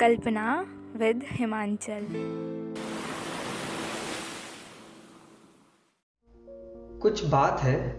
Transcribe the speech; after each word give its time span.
कल्पना 0.00 0.66
with 0.96 1.20
Himachal. 1.24 2.06
कुछ 7.02 7.24
बात 7.24 7.60
है 7.60 7.90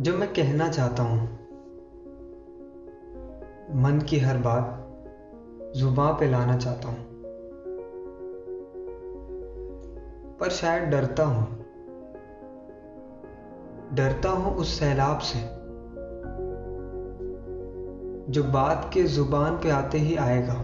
जो 0.00 0.16
मैं 0.16 0.32
कहना 0.32 0.68
चाहता 0.68 1.02
हूँ। 1.02 1.20
मन 3.82 4.06
की 4.10 4.18
हर 4.18 4.38
बात 4.38 4.80
जुबा 5.76 6.12
पे 6.12 6.30
लाना 6.30 6.56
चाहता 6.56 6.88
हूँ। 6.88 7.06
पर 10.36 10.50
शायद 10.50 10.82
डरता 10.82 11.24
हूँ। 11.24 11.64
डरता 13.94 14.28
हूँ 14.28 14.56
उस 14.56 14.80
सैलाब 14.80 15.18
से 15.18 15.63
जो 18.30 18.44
बात 18.44 18.90
के 18.94 19.02
ज़ुबान 19.02 19.56
पे 19.56 19.70
आते 19.70 19.98
ही 19.98 20.16
आएगा 20.16 20.54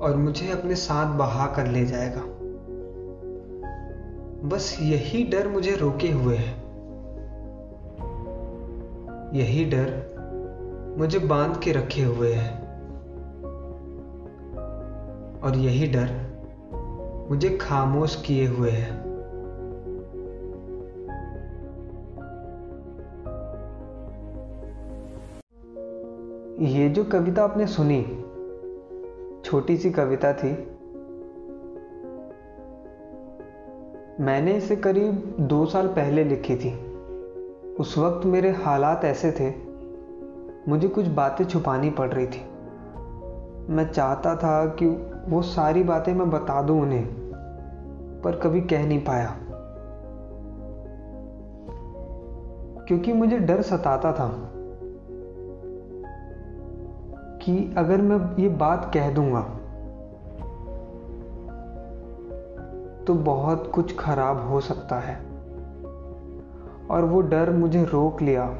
और 0.00 0.16
मुझे 0.16 0.50
अपने 0.50 0.74
साथ 0.74 1.18
बहा 1.18 1.46
कर 1.46 1.66
ले 1.66 1.84
जाएगा। 1.84 2.22
बस 4.48 4.78
यही 4.80 5.24
डर 5.24 5.48
मुझे 5.48 5.76
रोके 5.76 6.12
हुए 6.12 6.36
है। 6.36 6.54
यही 9.34 9.64
डर 9.64 10.12
मुझे 10.98 11.18
बाँध 11.18 11.56
के 11.56 11.72
रखे 11.72 12.02
हुए 12.02 12.32
है। 12.32 12.62
और 15.42 15.56
यही 15.56 15.86
डर 15.86 16.32
मुझे 17.30 17.58
खामोश 17.60 18.22
किए 18.26 18.46
हुए 18.46 18.70
है। 18.70 19.11
ये 26.58 26.88
जो 26.88 27.04
कविता 27.04 27.44
आपने 27.44 27.66
सुनी, 27.66 28.02
छोटी 29.44 29.76
सी 29.76 29.90
कविता 29.90 30.32
थी, 30.32 30.52
मैंने 34.20 34.52
इसे 34.52 34.76
करीब 34.76 35.36
दो 35.40 35.66
साल 35.66 35.86
पहले 35.86 36.24
लिखी 36.24 36.56
थी। 36.56 36.94
उस 37.74 37.98
वक्त 37.98 38.26
मेरे 38.26 38.50
हालात 38.50 39.04
ऐसे 39.04 39.32
थे, 39.32 39.54
मुझे 40.70 40.88
कुछ 40.88 41.06
बातें 41.06 41.44
छुपानी 41.44 41.90
पड़ 41.90 42.08
रही 42.08 42.26
थी। 42.26 42.44
मैं 43.72 43.92
चाहता 43.92 44.36
था 44.36 44.66
कि 44.66 44.86
वो 45.28 45.42
सारी 45.42 45.82
बातें 45.82 46.14
मैं 46.14 46.30
बता 46.30 46.62
दूँ 46.62 46.82
उन्हें, 46.82 47.06
पर 48.24 48.36
कभी 48.36 48.60
कह 48.60 48.86
नहीं 48.86 49.04
पाया। 49.04 49.36
क्योंकि 52.88 53.12
मुझे 53.12 53.38
डर 53.38 53.62
सताता 53.62 54.12
था। 54.12 54.48
कि 57.42 57.74
अगर 57.78 58.00
मैं 58.00 58.42
ये 58.42 58.48
बात 58.48 58.90
कह 58.94 59.10
दूँगा 59.10 59.40
तो 63.06 63.14
बहुत 63.14 63.70
कुछ 63.74 63.96
खराब 63.98 64.48
हो 64.48 64.60
सकता 64.60 64.98
है। 64.98 65.16
और 66.90 67.04
वो 67.04 67.20
डर 67.20 67.50
मुझे 67.50 67.84
रोक 67.84 68.22
लिया, 68.22 68.54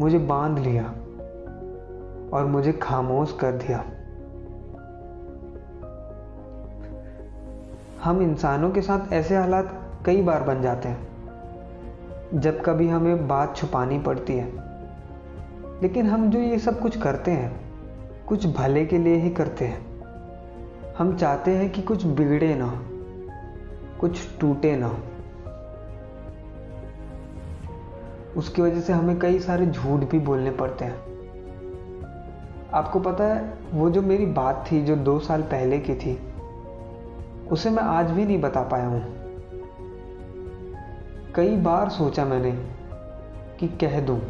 मुझे 0.00 0.18
बाँध 0.18 0.58
लिया, 0.58 0.84
और 2.32 2.46
मुझे 2.46 2.72
खामोश 2.72 3.38
कर 3.40 3.52
दिया। 3.52 3.84
हम 8.04 8.22
इंसानों 8.22 8.70
के 8.70 8.82
साथ 8.82 9.12
ऐसे 9.12 9.36
हालात 9.36 9.80
कई 10.06 10.22
बार 10.22 10.42
बन 10.42 10.62
जाते 10.62 10.88
हैं, 10.88 11.08
जब 12.34 12.62
कभी 12.64 12.88
हमें 12.88 13.28
बात 13.28 13.56
छुपानी 13.56 13.98
पड़ती 13.98 14.36
है। 14.36 14.67
लेकिन 15.82 16.06
हम 16.06 16.30
जो 16.30 16.38
ये 16.38 16.58
सब 16.58 16.80
कुछ 16.80 17.00
करते 17.00 17.30
हैं, 17.30 17.60
कुछ 18.26 18.46
भले 18.46 18.86
के 18.86 18.98
लिए 18.98 19.14
ही 19.14 19.30
करते 19.30 19.64
हैं। 19.64 19.88
हम 20.98 21.16
चाहते 21.16 21.50
हैं 21.50 21.70
कि 21.70 21.82
कुछ 21.82 22.04
बिगड़े 22.06 22.54
ना 22.54 22.82
कुछ 24.00 24.38
टूटे 24.40 24.76
ना 24.76 24.98
उसकी 28.36 28.62
वजह 28.62 28.80
से 28.80 28.92
हमें 28.92 29.18
कई 29.18 29.38
सारे 29.38 29.66
झूठ 29.66 30.00
भी 30.00 30.18
बोलने 30.18 30.50
पड़ते 30.50 30.84
हैं। 30.84 31.08
आपको 32.74 33.00
पता 33.00 33.24
है, 33.24 33.58
वो 33.74 33.90
जो 33.90 34.02
मेरी 34.02 34.26
बात 34.26 34.64
थी, 34.72 34.82
जो 34.84 34.96
दो 34.96 35.18
साल 35.18 35.42
पहले 35.42 35.78
की 35.78 35.94
थी, 35.94 36.18
उसे 37.50 37.70
मैं 37.70 37.82
आज 37.82 38.10
भी 38.10 38.24
नहीं 38.24 38.40
बता 38.40 38.62
पाया 38.62 38.86
हूँ। 38.86 39.02
कई 41.34 41.56
बार 41.56 41.88
सोचा 41.88 42.24
मैंने 42.24 42.52
कि 43.60 43.68
कह 43.68 44.00
दूँ 44.00 44.20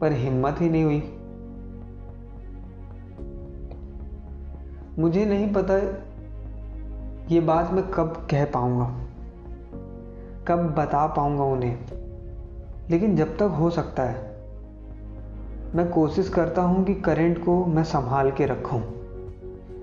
पर 0.00 0.12
हिम्मत 0.12 0.56
ही 0.60 0.68
नहीं 0.70 0.84
हुई। 0.84 1.16
मुझे 4.98 5.24
नहीं 5.24 5.52
पता 5.52 5.76
ये 7.34 7.40
बात 7.40 7.70
मैं 7.70 7.90
कब 7.90 8.26
कह 8.30 8.44
पाऊँगा, 8.44 8.86
कब 10.48 10.74
बता 10.78 11.06
पाऊँगा 11.06 11.44
उन्हें। 11.44 11.78
लेकिन 12.90 13.16
जब 13.16 13.36
तक 13.36 13.42
हो 13.42 13.70
सकता 13.70 14.02
है, 14.02 14.30
मैं 15.74 15.90
कोशिश 15.90 16.28
करता 16.28 16.62
हूँ 16.62 16.84
कि 16.84 16.94
करंट 16.94 17.44
को 17.44 17.64
मैं 17.64 17.84
संभाल 17.84 18.30
के 18.30 18.46
रखूँ। 18.46 18.82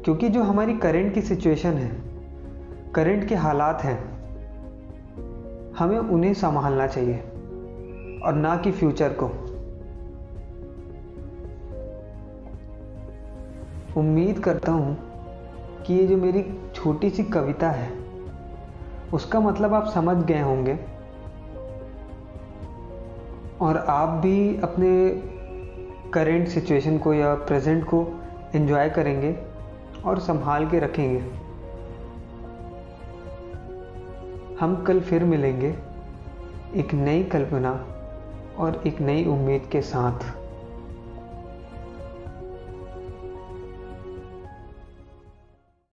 क्योंकि 0.04 0.30
जो 0.30 0.44
हमारी 0.44 0.74
करंट 0.74 1.14
की 1.14 1.22
सिचुएशन 1.22 1.72
है, 1.72 1.92
करंट 2.96 3.28
के 3.28 3.36
हालात 3.36 3.82
हैं, 3.82 4.18
हमें 5.78 6.00
उन्हें 6.00 6.34
संभालना 6.34 6.88
चाहिए, 6.88 7.18
और 8.24 8.34
ना 8.34 8.58
कि 8.58 8.72
फ्यूचर 8.72 9.10
को। 9.10 9.47
उम्मीद 13.98 14.40
करता 14.40 14.72
हूँ 14.72 14.98
कि 15.84 15.94
ये 15.94 16.08
जो 16.08 16.18
मेरी 16.18 16.44
छोटी 16.76 17.10
सी 17.10 17.24
कविता 17.24 17.70
है, 17.70 17.90
उसका 19.14 19.40
मतलब 19.40 19.74
आप 19.74 19.88
समझ 19.88 20.26
गए 20.26 20.42
होंगे। 20.42 20.80
और 23.62 23.78
आप 23.78 24.10
भी 24.10 24.58
अपने 24.58 24.90
करेंट 26.14 26.48
सिचुएशन 26.48 26.98
को 26.98 27.14
या 27.14 27.34
प्रेजेंट 27.34 27.84
को 27.84 28.06
एंजॉय 28.56 28.90
करेंगे 28.90 29.36
और 30.06 30.20
संभाल 30.20 30.70
के 30.70 30.80
रखेंगे। 30.80 31.20
हम 34.60 34.84
कल 34.88 35.00
फिर 35.00 35.24
मिलेंगे 35.24 35.76
एक 36.76 36.94
नई 36.94 37.24
कल्पना 37.24 37.72
और 38.58 38.82
एक 38.88 39.02
नई 39.02 39.26
उम्मीद 39.26 39.70
के 39.72 39.82
साथ। 39.82 40.47